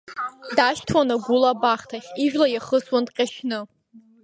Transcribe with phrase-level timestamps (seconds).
[0.55, 3.59] Дашьҭуан агәыла абахҭахь, ижәла иахысуан дҟьашьны.